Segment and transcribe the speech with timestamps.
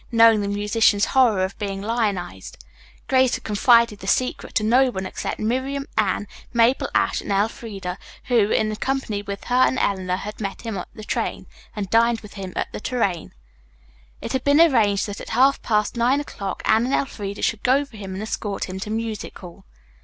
[0.11, 2.57] Knowing the musician's horror of being lionized,
[3.07, 7.99] Grace had confided the secret to no one except Miriam, Anne, Mabel Ashe and Elfreda,
[8.23, 11.45] who, in company with her and Eleanor, had met him at the train
[11.75, 13.31] and dined with him at the "Tourraine."
[14.21, 17.85] It had been arranged that at half past nine o'clock Anne and Elfreda should go
[17.85, 19.65] for him and escort him to Music Hall.